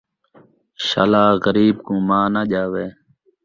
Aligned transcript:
شالا 0.85 1.23
غریب 1.45 1.75
کوں 1.85 1.99
ماء 2.07 2.27
ناں 2.33 2.45
ڄاوے 2.51 2.87